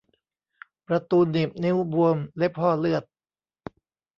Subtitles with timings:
[0.87, 3.03] ประตูหนีบนิ้ว บวม เล็บห้อเลือด